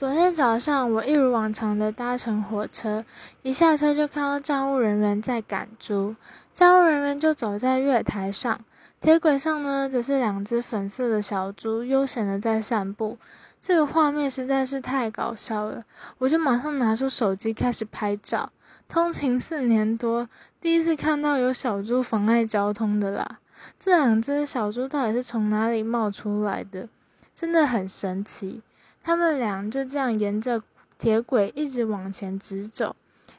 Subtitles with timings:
[0.00, 3.04] 昨天早上，我一如往常的搭乘火车，
[3.42, 6.16] 一下车就看到站务人员在赶猪。
[6.54, 8.58] 站务人员就走在月台上，
[8.98, 13.18] 铁轨上呢，则是两只粉色的小猪悠闲的在散步。
[13.60, 15.84] 这个画面实在是太搞笑了，
[16.16, 18.50] 我就马上拿出手机开始拍照。
[18.88, 20.26] 通勤四年多，
[20.62, 23.38] 第一次看到有小猪妨碍交通的啦。
[23.78, 26.88] 这两只小猪到底是从哪里冒出来的？
[27.34, 28.62] 真的很神奇。
[29.02, 30.62] 他们俩就这样沿着
[30.98, 32.94] 铁轨一直往前直走，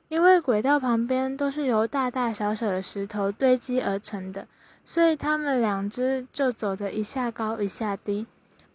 [0.08, 4.48] 因为轨道旁边都是由大大小小的石头堆积而成的，
[4.86, 8.26] 所以他们两只就走得一下高一下低，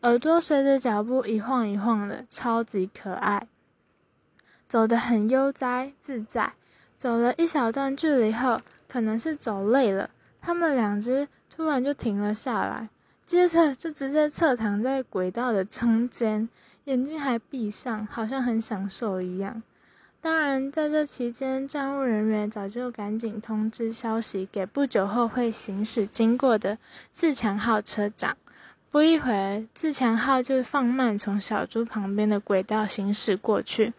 [0.02, 3.46] 耳朵随着脚步一晃一晃的，超级可爱，
[4.68, 6.52] 走得很悠哉自在。
[6.98, 10.09] 走了一小段距离后，可能是走累了，
[10.41, 12.88] 他们两只突然就停了下来，
[13.27, 16.48] 接着就直接侧躺在轨道的中间。
[16.85, 19.61] 眼睛还闭上，好像很享受一样。
[20.21, 26.79] 当然，在这期间，站务人员早就赶紧通知消息给不久后会行驶经过的
[27.13, 28.37] 自强号车长。
[28.91, 33.93] 不一会儿，自强号就放慢从小猪旁边的轨道行驶过去。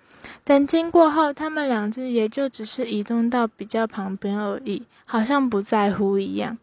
[0.44, 6.58] 等经过后，他们两只也就只是移动到比较旁边而已，好像不在乎一样。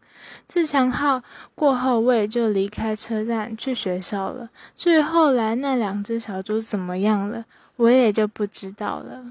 [0.47, 1.21] 自强号
[1.53, 4.49] 过后，我也就离开车站去学校了。
[4.75, 9.23] 至于后来那两只小猪怎么样了，我也就不知道了。